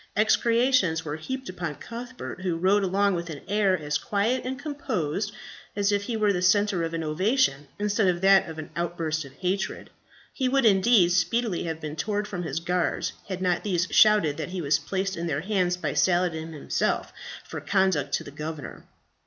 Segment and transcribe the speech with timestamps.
[0.15, 5.31] Execrations were heaped upon Cuthbert, who rode along with an air as quiet and composed
[5.75, 9.25] as if he were the centre of an ovation instead of that of an outburst
[9.25, 9.91] of hatred.
[10.33, 14.49] He would, indeed, speedily have been torn from his guards, had not these shouted that
[14.49, 17.13] he was placed in their hands by Saladin himself
[17.45, 18.85] for conduct to the governor.